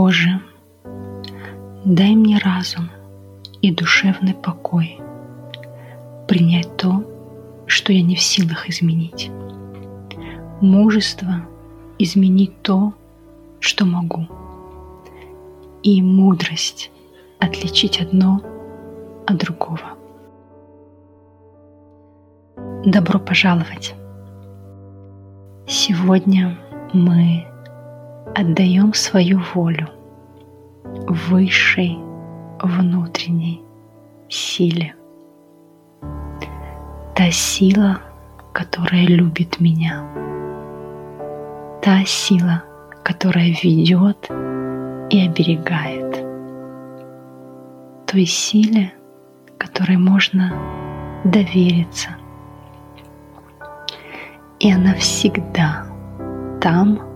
О 0.00 0.12
же, 0.12 0.40
дай 1.84 2.14
мне 2.14 2.38
разум 2.38 2.88
и 3.62 3.74
душевный 3.74 4.32
покой 4.32 5.00
принять 6.28 6.76
то, 6.76 7.02
что 7.66 7.92
я 7.92 8.02
не 8.02 8.14
в 8.14 8.20
силах 8.20 8.68
изменить. 8.68 9.28
Мужество 10.60 11.44
изменить 11.98 12.62
то, 12.62 12.92
что 13.58 13.86
могу. 13.86 14.28
И 15.82 16.00
мудрость 16.00 16.92
отличить 17.40 18.00
одно 18.00 18.40
от 19.26 19.36
другого. 19.36 19.96
Добро 22.86 23.18
пожаловать! 23.18 23.96
Сегодня 25.66 26.56
мы 26.92 27.48
отдаем 28.38 28.94
свою 28.94 29.40
волю 29.52 29.88
высшей 31.08 31.98
внутренней 32.62 33.62
силе. 34.28 34.94
Та 37.16 37.32
сила, 37.32 37.98
которая 38.52 39.06
любит 39.06 39.58
меня. 39.58 40.04
Та 41.82 42.04
сила, 42.04 42.62
которая 43.02 43.56
ведет 43.60 44.30
и 45.10 45.26
оберегает. 45.26 46.24
Той 48.06 48.24
силе, 48.24 48.92
которой 49.58 49.96
можно 49.96 50.52
довериться. 51.24 52.10
И 54.60 54.72
она 54.72 54.94
всегда 54.94 55.86
там, 56.60 57.07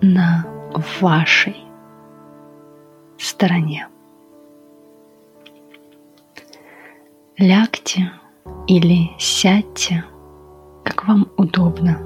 на 0.00 0.46
вашей 1.00 1.56
стороне. 3.18 3.88
Лягте 7.36 8.12
или 8.66 9.10
сядьте, 9.18 10.04
как 10.84 11.06
вам 11.06 11.28
удобно. 11.36 11.98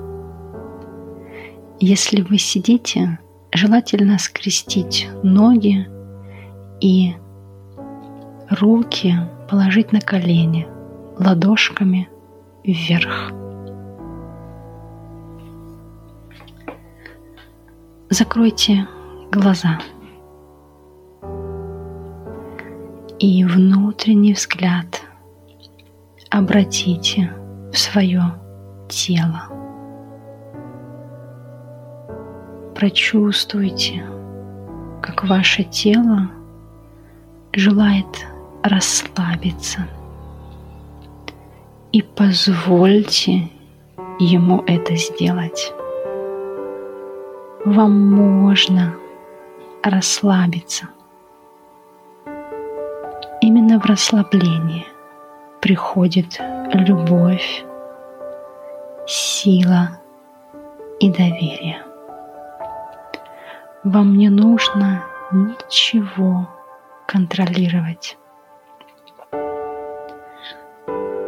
Если 1.81 2.23
вы 2.23 2.39
сидите, 2.39 3.19
желательно 3.53 4.19
скрестить 4.19 5.09
ноги 5.23 5.89
и 6.81 7.15
руки 8.51 9.15
положить 9.51 9.93
на 9.93 10.01
колени 10.01 10.67
ладошками 11.19 12.09
вверх. 12.65 13.33
Закройте 18.13 18.87
глаза. 19.31 19.79
И 23.19 23.43
внутренний 23.43 24.35
взгляд 24.35 25.01
обратите 26.29 27.33
в 27.73 27.79
свое 27.79 28.35
тело. 28.91 29.45
Прочувствуйте, 32.75 34.05
как 35.01 35.25
ваше 35.25 35.65
тело 35.65 36.29
желает 37.55 38.27
расслабиться. 38.63 39.89
И 41.93 42.03
позвольте 42.03 43.49
ему 44.19 44.63
это 44.67 44.97
сделать 44.97 45.73
вам 47.65 48.13
можно 48.13 48.95
расслабиться. 49.83 50.89
Именно 53.41 53.79
в 53.79 53.85
расслаблении 53.85 54.87
приходит 55.61 56.41
любовь, 56.73 57.65
сила 59.07 60.01
и 61.01 61.11
доверие. 61.11 61.83
Вам 63.85 64.17
не 64.17 64.29
нужно 64.29 65.05
ничего 65.33 66.49
контролировать. 67.07 68.17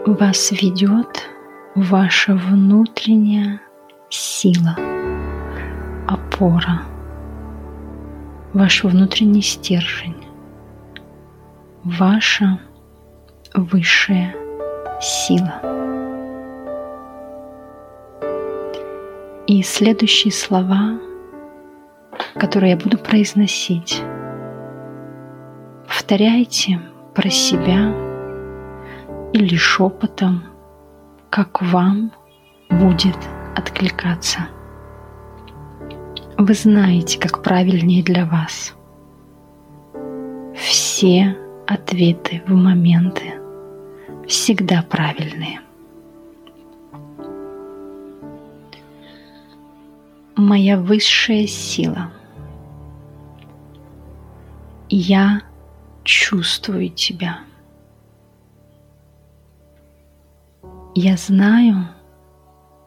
Вас 0.07 0.53
ведет 0.53 1.29
ваша 1.75 2.35
внутренняя 2.35 3.61
сила– 4.09 4.77
опора, 6.15 6.83
ваш 8.53 8.85
внутренний 8.85 9.43
стержень, 9.43 10.27
ваша 11.83 12.61
высшая 13.55 14.35
сила. 15.01 15.61
И 19.47 19.63
следующие 19.63 20.33
слова, 20.33 20.99
которые 22.35 22.71
я 22.71 22.77
буду 22.77 22.97
произносить, 22.97 24.03
повторяйте 25.87 26.81
про 27.15 27.29
себя 27.29 27.93
или 29.33 29.57
шепотом, 29.57 30.45
как 31.31 31.61
вам 31.61 32.13
будет 32.71 33.19
откликаться– 33.57 34.47
вы 36.37 36.55
знаете, 36.55 37.19
как 37.19 37.43
правильнее 37.43 38.03
для 38.03 38.27
вас. 38.27 38.75
Все 40.55 41.37
ответы 41.67 42.43
в 42.47 42.53
моменты 42.53 43.35
всегда 44.27 44.83
правильные. 44.83 45.61
Моя 50.37 50.79
высшая 50.79 51.47
сила. 51.47 52.13
Я 54.89 55.43
чувствую 56.03 56.91
тебя. 56.91 57.41
Я 60.95 61.17
знаю, 61.17 61.89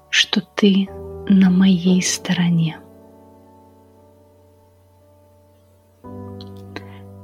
что 0.10 0.42
ты 0.42 0.88
на 1.28 1.50
моей 1.50 2.02
стороне. 2.02 2.80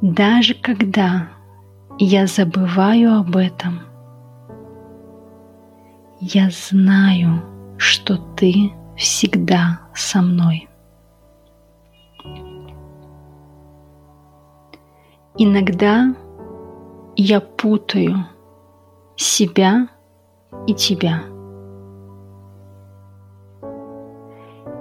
Даже 0.03 0.53
когда 0.53 1.29
я 1.97 2.27
забываю 2.27 3.19
об 3.19 3.37
этом, 3.37 3.83
я 6.19 6.49
знаю, 6.49 7.41
что 7.77 8.17
ты 8.35 8.73
всегда 8.97 9.79
со 9.95 10.21
мной. 10.21 10.67
Иногда 15.37 16.13
я 17.15 17.39
путаю 17.39 18.25
себя 19.15 19.87
и 20.67 20.73
тебя. 20.73 21.23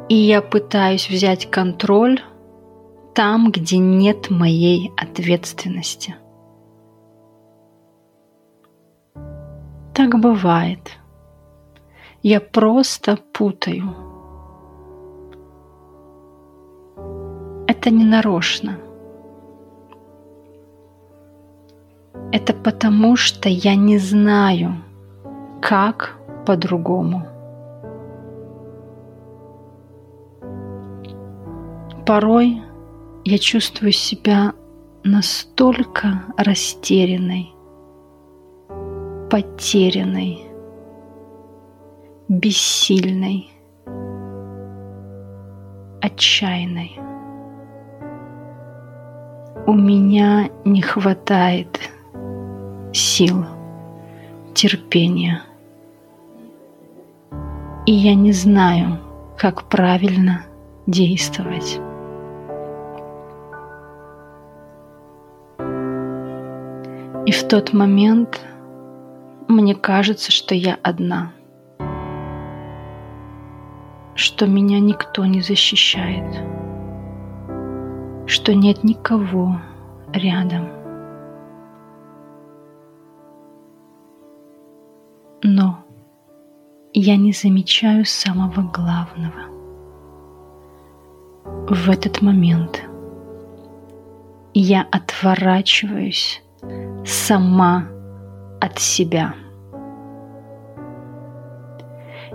И 0.09 0.17
я 0.17 0.43
пытаюсь 0.43 1.09
взять 1.09 1.49
контроль 1.49 2.21
там, 3.15 3.51
где 3.51 3.79
нет 3.79 4.31
моей 4.31 4.93
ответственности. 4.97 6.17
Так 9.95 10.19
бывает. 10.19 10.99
Я 12.23 12.41
просто 12.41 13.19
путаю. 13.33 13.95
Это 17.67 17.91
не 17.91 18.05
нарочно. 18.05 18.79
Это 22.31 22.55
потому, 22.55 23.17
что 23.17 23.49
я 23.49 23.75
не 23.75 23.99
знаю, 23.99 24.77
как 25.61 26.17
по-другому. 26.47 27.27
Порой 32.07 32.63
я 33.25 33.39
чувствую 33.39 33.93
себя 33.93 34.53
настолько 35.05 36.25
растерянной, 36.37 37.53
потерянной, 39.31 40.43
бессильной, 42.29 43.51
отчаянной. 46.01 46.99
У 49.67 49.73
меня 49.75 50.51
не 50.65 50.83
хватает 50.83 51.79
сил, 52.93 53.45
терпения. 54.53 55.43
И 57.87 57.93
я 57.93 58.15
не 58.15 58.33
знаю, 58.33 58.99
как 59.39 59.69
правильно 59.69 60.45
действовать. 60.87 61.81
И 67.25 67.31
в 67.31 67.47
тот 67.47 67.73
момент 67.73 68.41
мне 69.47 69.77
кажется, 69.77 70.33
что 70.33 70.57
я 70.57 70.77
одна, 70.83 71.33
что 74.17 74.47
меня 74.47 74.81
никто 74.81 75.25
не 75.25 75.41
защищает, 75.41 76.35
что 78.27 78.55
нет 78.57 78.83
никого 78.83 79.61
рядом. 80.13 80.69
Но 85.45 85.85
я 86.93 87.17
не 87.17 87.33
замечаю 87.33 88.05
самого 88.05 88.63
главного. 88.63 89.53
В 91.69 91.89
этот 91.89 92.21
момент 92.21 92.83
я 94.55 94.87
отворачиваюсь 94.91 96.43
сама 97.05 97.87
от 98.61 98.79
себя. 98.79 99.35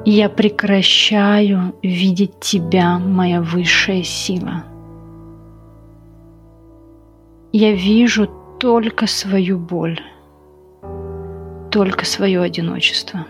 Я 0.06 0.30
прекращаю 0.30 1.76
видеть 1.82 2.40
тебя, 2.40 2.98
моя 2.98 3.42
высшая 3.42 4.04
сила. 4.04 4.64
Я 7.52 7.74
вижу 7.74 8.30
только 8.60 9.08
свою 9.08 9.58
боль, 9.58 10.00
только 11.72 12.06
свое 12.06 12.42
одиночество, 12.42 13.26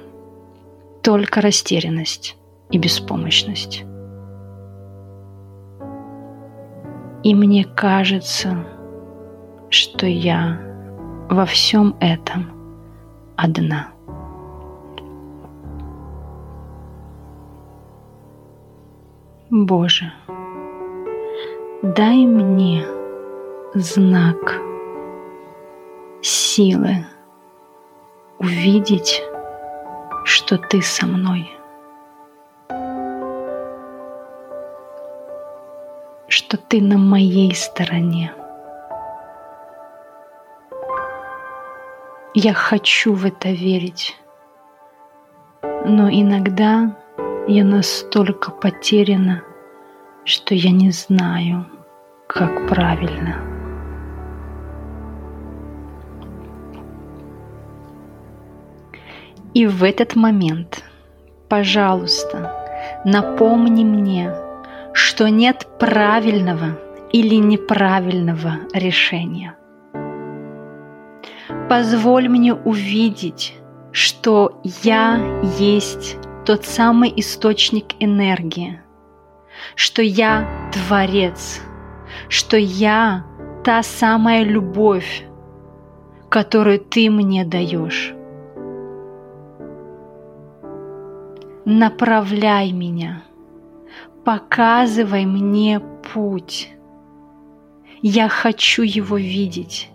только 1.02 1.42
растерянность 1.42 2.36
и 2.70 2.78
беспомощность. 2.78 3.84
И 7.24 7.34
мне 7.34 7.64
кажется, 7.66 8.66
что 9.70 10.06
я 10.06 10.67
во 11.30 11.46
всем 11.46 11.96
этом 12.00 12.52
одна. 13.36 13.90
Боже, 19.50 20.12
дай 21.82 22.26
мне 22.26 22.86
знак 23.74 24.62
силы 26.22 27.06
увидеть, 28.40 29.24
что 30.24 30.58
ты 30.58 30.82
со 30.82 31.06
мной. 31.06 31.50
Что 36.28 36.58
ты 36.58 36.82
на 36.82 36.98
моей 36.98 37.54
стороне. 37.56 38.34
Я 42.40 42.54
хочу 42.54 43.14
в 43.14 43.26
это 43.26 43.50
верить. 43.50 44.16
Но 45.64 46.08
иногда 46.08 46.96
я 47.48 47.64
настолько 47.64 48.52
потеряна, 48.52 49.42
что 50.24 50.54
я 50.54 50.70
не 50.70 50.92
знаю, 50.92 51.66
как 52.28 52.68
правильно. 52.68 53.38
И 59.56 59.66
в 59.66 59.84
этот 59.84 60.16
момент, 60.16 60.84
пожалуйста, 61.50 63.02
напомни 63.04 63.84
мне, 63.84 64.32
что 64.94 65.28
нет 65.28 65.66
правильного 65.80 66.80
или 67.12 67.38
неправильного 67.38 68.60
решения– 68.76 69.56
Позволь 71.70 72.30
мне 72.30 72.54
увидеть, 72.54 73.54
что 73.92 74.62
я 74.64 75.42
есть 75.60 76.18
тот 76.46 76.64
самый 76.64 77.12
источник 77.18 77.88
энергии, 78.00 78.80
что 79.76 80.02
я 80.02 80.48
Творец, 80.72 81.62
что 82.30 82.56
я 82.56 83.26
та 83.66 83.84
самая 83.84 84.44
любовь, 84.44 85.26
которую 86.30 86.80
ты 86.80 87.10
мне 87.10 87.44
даешь. 87.44 88.14
Направляй 91.66 92.72
меня, 92.72 93.24
показывай 94.24 95.26
мне 95.26 95.82
путь. 96.14 96.70
Я 98.02 98.30
хочу 98.30 98.84
его 98.84 99.18
видеть 99.18 99.90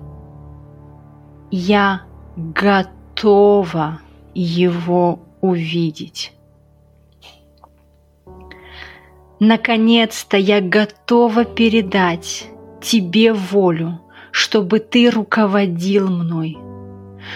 я 1.53 2.01
готова 2.35 4.01
его 4.35 5.21
увидеть. 5.43 6.33
Наконец-то 9.39 10.39
я 10.39 10.63
готова 10.63 11.45
передать 11.45 12.49
тебе 12.81 13.35
волю, 13.35 14.01
чтобы 14.31 14.79
ты 14.79 15.11
руководил 15.11 16.09
мной, 16.09 16.57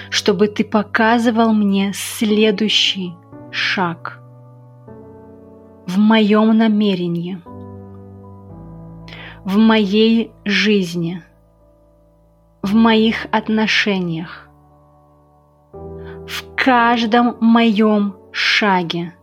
чтобы 0.08 0.48
ты 0.48 0.64
показывал 0.64 1.52
мне 1.52 1.92
следующий 1.94 3.12
шаг 3.50 4.22
в 5.86 5.98
моем 5.98 6.56
намерении, 6.56 7.38
в 9.44 9.58
моей 9.58 10.32
жизни– 10.46 11.22
в 12.66 12.74
моих 12.74 13.26
отношениях, 13.30 14.48
в 15.72 16.42
каждом 16.56 17.36
моем 17.40 18.16
шаге. 18.32 19.14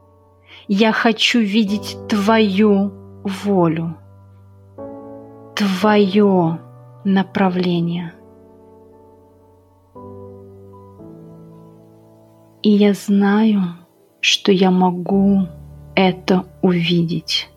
Я 0.69 0.93
хочу 0.93 1.39
видеть 1.39 1.97
Твою 2.07 2.93
волю, 3.43 3.97
Твое 5.55 6.59
направление. 7.03 8.13
И 12.61 12.69
я 12.69 12.93
знаю, 12.93 13.61
что 14.21 14.53
я 14.53 14.71
могу 14.71 15.49
это 15.95 16.45
увидеть. 16.61 17.52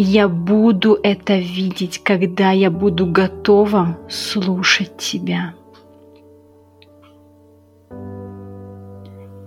Я 0.00 0.28
буду 0.28 0.96
это 1.02 1.36
видеть, 1.38 2.04
когда 2.04 2.52
я 2.52 2.70
буду 2.70 3.04
готова 3.04 3.98
слушать 4.08 4.96
тебя. 4.96 5.54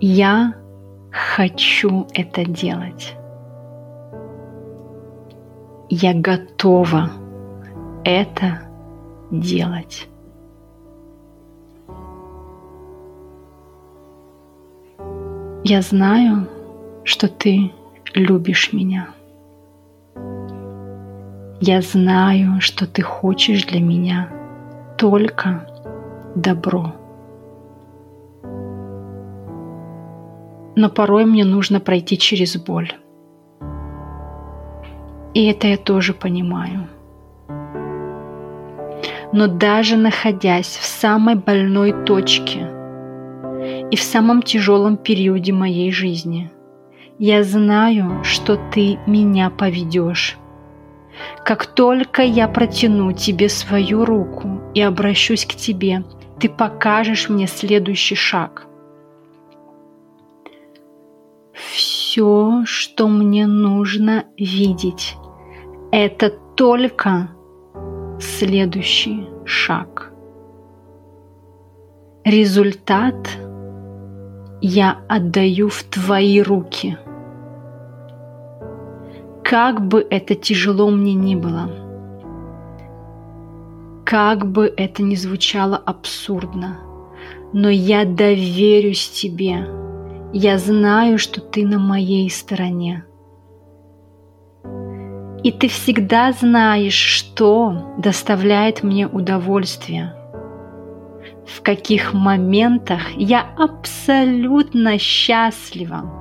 Я 0.02 0.56
хочу 1.10 2.06
это 2.14 2.44
делать. 2.44 3.16
Я 5.90 6.14
готова 6.14 7.12
это 8.04 8.64
делать. 9.32 10.10
Я 15.64 15.82
знаю, 15.82 16.50
что 17.06 17.30
ты 17.30 17.72
любишь 18.14 18.74
меня. 18.74 19.14
Я 21.64 21.82
знаю, 21.82 22.60
что 22.60 22.88
ты 22.88 23.04
хочешь 23.04 23.66
для 23.66 23.80
меня 23.80 24.30
только 24.98 25.68
добро. 26.34 26.96
Но 30.76 30.90
порой 30.90 31.26
мне 31.26 31.46
нужно 31.46 31.80
пройти 31.80 32.18
через 32.18 32.58
боль. 32.58 32.92
И 35.36 35.46
это 35.46 35.68
я 35.68 35.78
тоже 35.78 36.16
понимаю. 36.16 36.88
Но 39.32 39.46
даже 39.46 39.98
находясь 39.98 40.80
в 40.82 40.84
самой 40.84 41.36
больной 41.36 41.94
точке 42.06 42.68
и 43.92 43.96
в 43.96 44.02
самом 44.02 44.42
тяжелом 44.42 44.98
периоде 44.98 45.54
моей 45.54 45.92
жизни, 45.92 46.50
я 47.20 47.44
знаю, 47.44 48.24
что 48.24 48.58
ты 48.74 48.98
меня 49.06 49.52
поведешь 49.52 50.40
как 51.44 51.66
только 51.66 52.22
я 52.22 52.48
протяну 52.48 53.12
тебе 53.12 53.50
свою 53.50 54.06
руку 54.06 54.62
и 54.74 54.82
обращусь 54.82 55.46
к 55.46 55.50
тебе, 55.50 56.04
ты 56.40 56.50
покажешь 56.50 57.30
мне 57.30 57.48
следующий 57.48 58.16
шаг. 58.16 58.68
Все, 61.54 62.64
что 62.66 63.08
мне 63.08 63.48
нужно 63.48 64.26
видеть, 64.38 65.16
это 65.92 66.30
только 66.56 67.30
следующий 68.20 69.28
шаг. 69.46 70.12
Результат 72.24 73.30
я 74.62 75.02
отдаю 75.10 75.70
в 75.70 75.84
твои 75.84 76.42
руки– 76.42 76.98
как 79.52 79.86
бы 79.86 80.08
это 80.10 80.34
тяжело 80.34 80.90
мне 80.90 81.14
ни 81.14 81.36
было, 81.36 81.70
как 84.06 84.50
бы 84.50 84.74
это 84.78 85.04
ни 85.04 85.16
звучало 85.16 85.76
абсурдно, 85.76 86.80
но 87.52 87.70
я 87.70 88.06
доверюсь 88.06 89.10
тебе. 89.10 89.68
Я 90.32 90.58
знаю, 90.58 91.18
что 91.18 91.42
ты 91.42 91.68
на 91.68 91.80
моей 91.80 92.30
стороне. 92.30 93.04
И 95.44 95.52
ты 95.52 95.68
всегда 95.68 96.32
знаешь, 96.32 96.94
что 96.94 97.96
доставляет 97.98 98.84
мне 98.84 99.06
удовольствие. 99.06 100.16
В 101.46 101.62
каких 101.62 102.14
моментах 102.14 103.02
я 103.18 103.46
абсолютно 103.58 104.98
счастлива. 104.98 106.21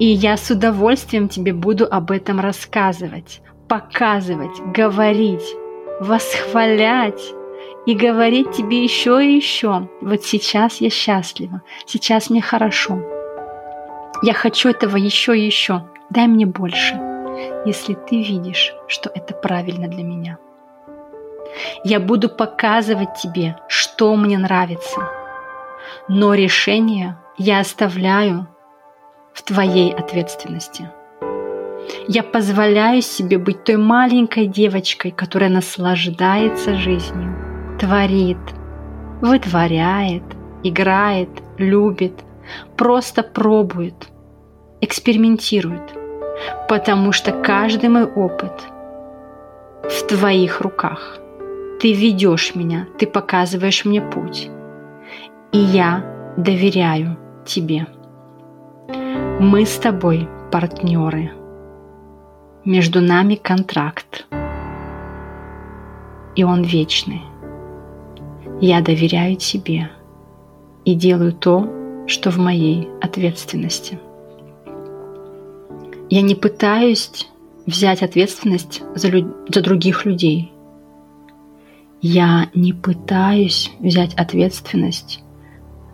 И 0.00 0.06
я 0.06 0.36
с 0.36 0.50
удовольствием 0.50 1.28
тебе 1.28 1.52
буду 1.52 1.86
об 1.88 2.10
этом 2.10 2.40
рассказывать, 2.40 3.40
показывать, 3.68 4.58
говорить, 4.74 5.54
восхвалять 6.00 7.22
и 7.86 7.94
говорить 7.94 8.50
тебе 8.50 8.82
еще 8.82 9.24
и 9.24 9.36
еще. 9.36 9.88
Вот 10.00 10.24
сейчас 10.24 10.80
я 10.80 10.90
счастлива, 10.90 11.62
сейчас 11.86 12.30
мне 12.30 12.42
хорошо. 12.42 12.98
Я 14.22 14.32
хочу 14.32 14.70
этого 14.70 14.96
еще 14.96 15.38
и 15.38 15.46
еще. 15.46 15.86
Дай 16.10 16.26
мне 16.26 16.46
больше 16.46 16.98
если 17.64 17.94
ты 17.94 18.22
видишь, 18.22 18.74
что 18.86 19.10
это 19.14 19.34
правильно 19.34 19.88
для 19.88 20.02
меня. 20.02 20.38
Я 21.84 22.00
буду 22.00 22.28
показывать 22.28 23.14
тебе, 23.14 23.56
что 23.68 24.14
мне 24.16 24.38
нравится, 24.38 25.00
но 26.08 26.34
решение 26.34 27.18
я 27.38 27.60
оставляю 27.60 28.46
в 29.32 29.42
твоей 29.42 29.92
ответственности. 29.92 30.90
Я 32.08 32.22
позволяю 32.22 33.02
себе 33.02 33.38
быть 33.38 33.64
той 33.64 33.76
маленькой 33.76 34.46
девочкой, 34.46 35.10
которая 35.10 35.50
наслаждается 35.50 36.76
жизнью, 36.76 37.36
творит, 37.80 38.38
вытворяет, 39.20 40.22
играет, 40.62 41.30
любит, 41.58 42.14
просто 42.76 43.22
пробует, 43.22 44.08
экспериментирует– 44.80 45.82
потому 46.68 47.12
что 47.12 47.32
каждый 47.32 47.88
мой 47.88 48.04
опыт 48.04 48.52
в 49.84 50.06
твоих 50.06 50.60
руках. 50.60 51.18
Ты 51.80 51.92
ведешь 51.92 52.54
меня, 52.54 52.86
ты 52.98 53.06
показываешь 53.06 53.84
мне 53.84 54.02
путь, 54.02 54.50
и 55.52 55.58
я 55.58 56.04
доверяю 56.36 57.16
тебе. 57.46 57.86
Мы 59.40 59.64
с 59.64 59.78
тобой 59.78 60.28
партнеры. 60.52 61.32
Между 62.64 63.00
нами 63.00 63.34
контракт, 63.34 64.26
и 66.36 66.44
он 66.44 66.62
вечный. 66.62 67.22
Я 68.60 68.82
доверяю 68.82 69.36
тебе 69.36 69.90
и 70.84 70.94
делаю 70.94 71.32
то, 71.32 72.04
что 72.06 72.30
в 72.30 72.38
моей 72.38 72.88
ответственности. 73.00 73.98
Я 76.10 76.22
не 76.22 76.34
пытаюсь 76.34 77.28
взять 77.66 78.02
ответственность 78.02 78.82
за, 78.94 79.08
лю- 79.08 79.34
за 79.48 79.62
других 79.62 80.04
людей. 80.04 80.52
Я 82.02 82.48
не 82.54 82.72
пытаюсь 82.72 83.70
взять 83.78 84.14
ответственность 84.14 85.22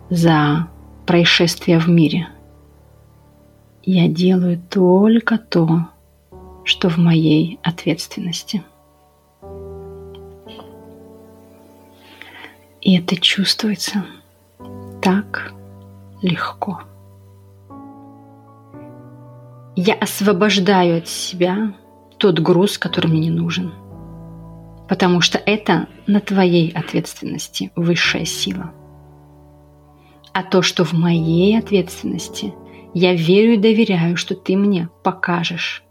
за 0.09 0.67
происшествия 1.05 1.79
в 1.79 1.87
мире. 1.87 2.27
Я 3.89 4.09
делаю 4.09 4.61
только 4.69 5.37
то, 5.37 5.87
что 6.65 6.89
в 6.89 6.97
моей 6.97 7.57
ответственности. 7.63 8.61
И 12.81 12.97
это 12.97 13.15
чувствуется 13.15 14.03
так 15.01 15.53
легко. 16.21 16.81
Я 19.77 19.93
освобождаю 19.93 20.97
от 20.97 21.07
себя 21.07 21.73
тот 22.17 22.39
груз, 22.39 22.77
который 22.77 23.07
мне 23.07 23.21
не 23.21 23.29
нужен. 23.29 23.71
Потому 24.89 25.21
что 25.21 25.37
это 25.37 25.87
на 26.07 26.19
твоей 26.19 26.71
ответственности 26.71 27.71
высшая 27.77 28.25
сила. 28.25 28.73
А 30.33 30.43
то, 30.43 30.61
что 30.61 30.83
в 30.83 30.91
моей 30.91 31.57
ответственности, 31.57 32.53
я 32.97 33.13
верю 33.13 33.53
и 33.53 33.57
доверяю, 33.57 34.17
что 34.17 34.35
ты 34.35 34.55
мне 34.55 34.89
покажешь. 35.03 35.83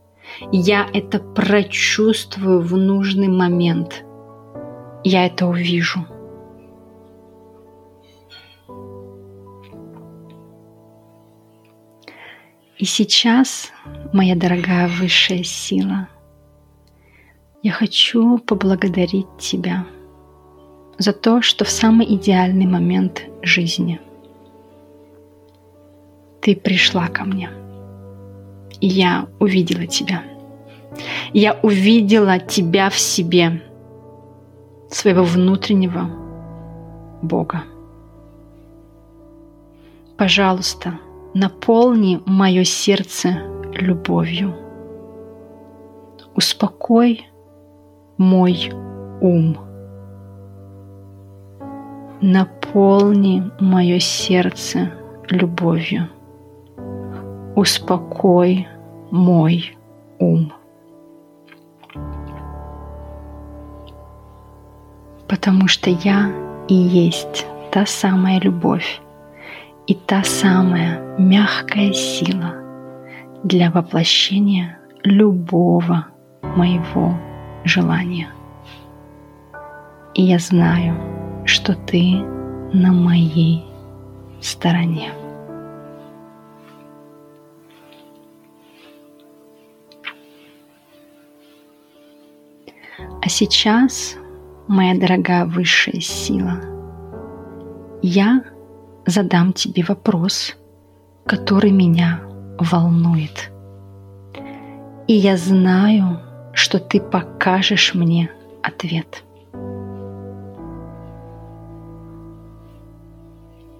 Я 0.53 0.87
это 0.93 1.19
прочувствую 1.19 2.61
в 2.61 2.77
нужный 2.77 3.29
момент. 3.29 4.05
Я 5.05 5.27
это 5.27 5.47
увижу– 5.47 6.07
И 12.79 12.85
сейчас, 12.85 13.73
моя 14.13 14.37
дорогая 14.37 14.87
высшая 14.87 15.43
сила, 15.45 16.09
я 17.63 17.73
хочу 17.73 18.37
поблагодарить 18.37 19.27
тебя 19.39 19.87
за 20.99 21.15
то, 21.15 21.41
что 21.41 21.65
в 21.65 21.71
самый 21.71 22.07
идеальный 22.15 22.67
момент 22.67 23.25
жизни 23.41 23.99
ты 26.47 26.55
пришла 26.55 27.09
ко 27.09 27.25
мне, 27.25 27.51
и 28.79 28.87
я 28.87 29.27
увидела 29.41 29.85
тебя. 29.89 30.23
Я 31.33 31.59
увидела 31.61 32.39
тебя 32.39 32.89
в 32.89 32.97
себе, 32.97 33.63
своего 34.89 35.25
внутреннего 35.25 36.09
Бога. 37.21 37.65
Пожалуйста, 40.17 41.01
наполни 41.35 42.23
мое 42.27 42.63
сердце 42.63 43.43
любовью. 43.73 44.55
Успокой 46.37 47.27
мой 48.19 48.71
ум. 49.21 49.59
Наполни 52.21 53.51
мое 53.59 53.99
сердце 53.99 54.93
любовью. 55.29 56.09
Успокой 57.57 58.69
мой 59.11 59.79
ум. 60.19 60.53
Потому 65.27 65.67
что 65.67 65.89
я 65.89 66.31
и 66.69 66.75
есть 66.75 67.47
та 67.73 67.87
самая 67.87 68.41
любовь, 68.41 69.01
и 69.87 69.95
та 69.95 70.23
самая 70.23 71.17
мягкая 71.19 71.95
сила 71.95 72.57
для 73.43 73.71
воплощения 73.71 74.79
любого 75.03 76.09
моего 76.43 77.15
желания. 77.65 78.29
И 80.13 80.23
я 80.23 80.39
знаю, 80.39 80.95
что 81.47 81.75
ты 81.75 82.17
на 82.75 82.93
моей 82.93 83.65
стороне. 84.43 85.11
Сейчас, 93.37 94.17
моя 94.67 94.99
дорогая 94.99 95.45
высшая 95.45 96.01
сила, 96.01 96.59
я 98.01 98.43
задам 99.05 99.53
тебе 99.53 99.85
вопрос, 99.87 100.57
который 101.27 101.71
меня 101.71 102.23
волнует. 102.59 103.51
И 105.07 105.13
я 105.13 105.37
знаю, 105.37 106.21
что 106.55 106.79
ты 106.79 106.99
покажешь 106.99 107.95
мне 107.95 108.31
ответ. 108.63 109.23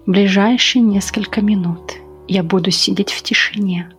В 0.05 0.11
ближайшие 0.11 0.83
несколько 0.83 1.41
минут 1.41 1.93
я 2.27 2.43
буду 2.43 2.69
сидеть 2.69 3.11
в 3.11 3.23
тишине. 3.23 3.89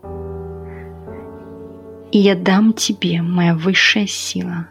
И 2.13 2.19
я 2.19 2.37
дам 2.37 2.73
тебе, 2.73 3.23
моя 3.23 3.55
высшая 3.55 4.07
сила, 4.07 4.69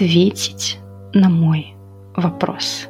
ответить 0.00 0.78
на 1.12 1.28
мой 1.28 1.74
вопрос. 2.16 2.88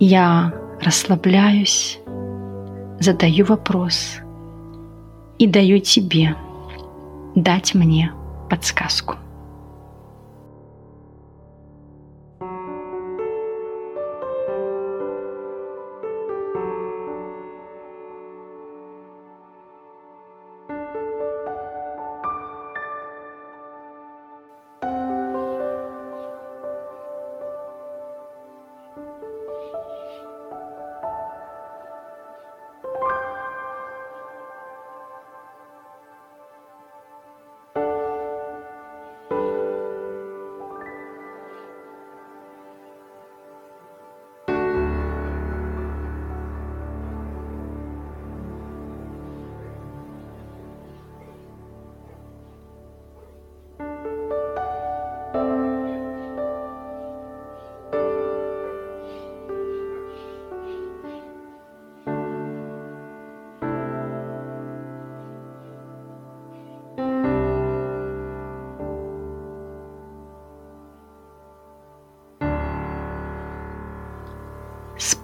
Я 0.00 0.52
расслабляюсь, 0.82 2.00
задаю 2.98 3.44
вопрос 3.44 4.16
и 5.38 5.46
даю 5.46 5.78
тебе 5.78 6.34
дать 7.36 7.74
мне 7.74 8.12
подсказку. 8.48 9.14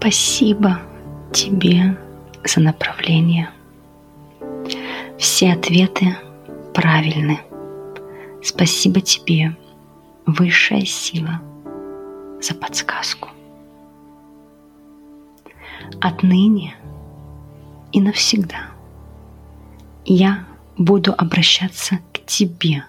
Спасибо 0.07 0.79
тебе 1.33 1.99
за 2.45 2.61
направление. 2.61 3.51
Все 5.19 5.53
ответы 5.53 6.17
правильны. 6.73 7.41
Спасибо 8.41 9.01
тебе, 9.01 9.57
высшая 10.25 10.85
сила, 10.85 11.41
за 12.41 12.55
подсказку. 12.55 13.31
Отныне 16.01 16.77
и 17.91 18.01
навсегда 18.01 18.69
я 20.05 20.45
буду 20.79 21.17
обращаться 21.19 21.99
к 22.13 22.25
тебе, 22.27 22.85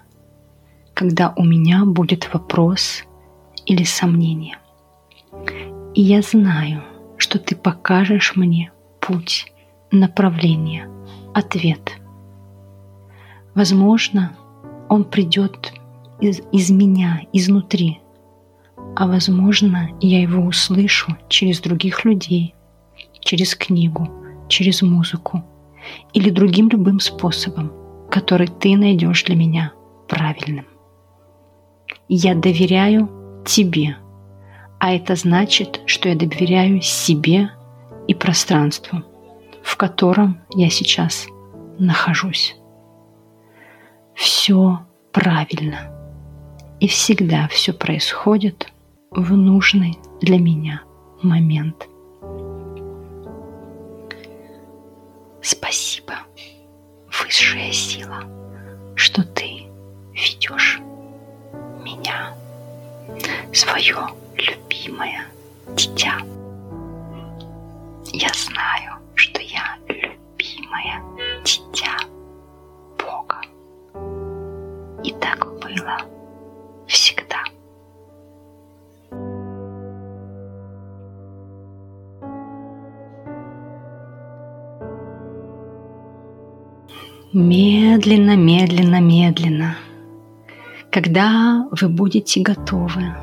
когда 0.94 1.34
у 1.34 1.42
меня 1.42 1.84
будет 1.84 2.32
вопрос 2.32 3.02
или 3.66 3.82
сомнение. 3.82 4.56
И 5.96 6.02
я 6.02 6.22
знаю, 6.22 6.84
что 7.18 7.38
ты 7.38 7.54
покажешь 7.54 8.34
мне 8.36 8.72
путь, 9.00 9.52
направление, 9.90 10.88
ответ. 11.34 11.98
Возможно, 13.54 14.32
он 14.88 15.04
придет 15.04 15.72
из, 16.20 16.40
из 16.52 16.70
меня, 16.70 17.22
изнутри, 17.32 18.00
а 18.96 19.06
возможно, 19.06 19.90
я 20.00 20.22
его 20.22 20.44
услышу 20.44 21.16
через 21.28 21.60
других 21.60 22.04
людей, 22.04 22.54
через 23.20 23.54
книгу, 23.54 24.08
через 24.48 24.82
музыку 24.82 25.44
или 26.12 26.30
другим 26.30 26.68
любым 26.68 27.00
способом, 27.00 27.72
который 28.10 28.48
ты 28.48 28.76
найдешь 28.76 29.24
для 29.24 29.36
меня 29.36 29.72
правильным. 30.08 30.66
Я 32.08 32.34
доверяю 32.34 33.08
тебе, 33.44 33.96
а 34.78 34.94
это 34.94 35.14
значит, 35.16 35.80
что 35.86 36.08
я 36.08 36.14
доверяю 36.14 36.80
себе 36.82 37.50
и 38.06 38.14
пространству, 38.14 39.02
в 39.62 39.76
котором 39.76 40.40
я 40.54 40.70
сейчас 40.70 41.26
нахожусь. 41.78 42.56
Все 44.14 44.80
правильно. 45.12 45.92
И 46.80 46.86
всегда 46.86 47.48
все 47.48 47.72
происходит 47.72 48.72
в 49.10 49.36
нужный 49.36 49.98
для 50.20 50.38
меня 50.38 50.82
момент– 51.22 51.88
Спасибо, 55.50 56.14
высшая 57.06 57.72
сила, 57.72 58.24
что 58.96 59.22
ты 59.22 59.66
ведешь 60.12 60.78
меня, 61.82 62.34
свое 63.54 63.96
любимое 64.38 65.26
дитя. 65.74 66.18
Я 68.12 68.30
знаю, 68.34 68.98
что 69.14 69.40
я 69.40 69.76
любимое 69.88 71.02
дитя 71.44 71.96
Бога. 72.98 73.40
И 75.04 75.12
так 75.12 75.44
было 75.60 75.98
всегда. 76.86 77.44
Медленно, 87.32 88.36
медленно, 88.36 89.00
медленно. 89.00 89.76
Когда 90.90 91.68
вы 91.70 91.88
будете 91.88 92.40
готовы, 92.40 93.14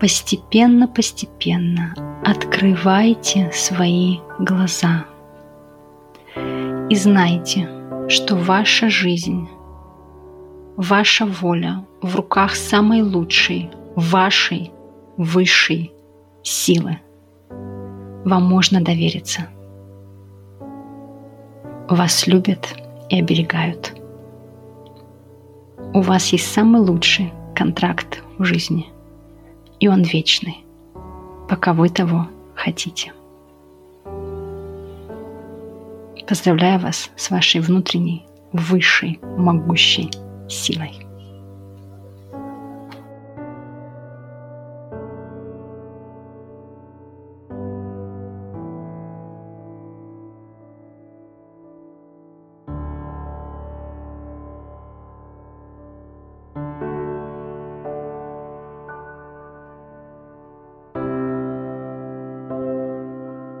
постепенно, 0.00 0.88
постепенно 0.88 1.94
открывайте 2.24 3.50
свои 3.52 4.18
глаза. 4.38 5.04
И 6.88 6.96
знайте, 6.96 7.68
что 8.08 8.34
ваша 8.34 8.88
жизнь, 8.88 9.48
ваша 10.76 11.26
воля 11.26 11.84
в 12.02 12.16
руках 12.16 12.56
самой 12.56 13.02
лучшей, 13.02 13.70
вашей 13.94 14.72
высшей 15.16 15.92
силы. 16.42 16.98
Вам 18.24 18.44
можно 18.44 18.80
довериться– 18.82 19.48
вас 21.90 22.28
любят 22.28 22.76
и 23.08 23.18
оберегают. 23.18 23.94
У 25.92 26.02
вас 26.02 26.28
есть 26.28 26.52
самый 26.52 26.80
лучший 26.80 27.32
контракт 27.54 28.22
в 28.38 28.44
жизни, 28.44 28.86
и 29.80 29.88
он 29.88 30.02
вечный, 30.02 30.64
пока 31.48 31.72
вы 31.72 31.88
того 31.88 32.28
хотите. 32.54 33.12
Поздравляю 36.28 36.78
вас 36.78 37.10
с 37.16 37.30
вашей 37.30 37.60
внутренней, 37.60 38.24
высшей, 38.52 39.18
могущей 39.36 40.10
силой. 40.48 41.09